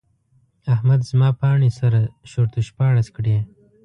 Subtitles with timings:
[0.73, 1.99] احمد زما پاڼې سره
[2.31, 3.37] شرت او شپاړس کړې.